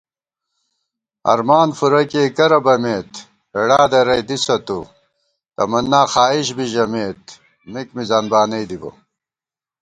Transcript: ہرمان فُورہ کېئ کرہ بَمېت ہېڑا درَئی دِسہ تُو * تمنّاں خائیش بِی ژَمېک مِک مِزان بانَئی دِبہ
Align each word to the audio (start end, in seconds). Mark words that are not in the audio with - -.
ہرمان 1.27 1.69
فُورہ 1.77 2.03
کېئ 2.11 2.29
کرہ 2.37 2.59
بَمېت 2.65 3.11
ہېڑا 3.53 3.81
درَئی 3.91 4.23
دِسہ 4.27 4.57
تُو 4.65 4.79
* 5.19 5.55
تمنّاں 5.55 6.07
خائیش 6.13 6.47
بِی 6.55 6.65
ژَمېک 6.73 7.19
مِک 7.71 7.89
مِزان 7.95 8.25
بانَئی 8.31 8.65
دِبہ 8.69 8.89